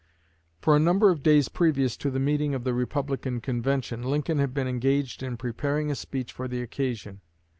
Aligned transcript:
For 0.61 0.75
a 0.75 0.79
number 0.79 1.11
of 1.11 1.21
days 1.21 1.47
previous 1.47 1.95
to 1.97 2.09
the 2.09 2.19
meeting 2.19 2.55
of 2.55 2.63
the 2.63 2.73
Republican 2.73 3.39
convention 3.39 4.01
Lincoln 4.01 4.39
had 4.39 4.51
been 4.51 4.67
engaged 4.67 5.21
in 5.21 5.37
preparing 5.37 5.91
a 5.91 5.95
speech 5.95 6.31
for 6.33 6.47
the 6.47 6.63
occasion. 6.63 7.21